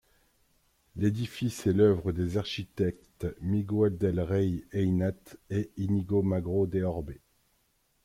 L'édifice 0.95 1.67
est 1.67 1.73
l'œuvre 1.73 2.11
des 2.11 2.35
architectes 2.37 3.27
Miguel 3.39 3.99
del 3.99 4.19
Rey 4.19 4.63
Aynat 4.73 5.35
et 5.51 5.69
Íñigo 5.77 6.23
Magro 6.23 6.65
de 6.65 6.81
Orbe. 6.81 7.13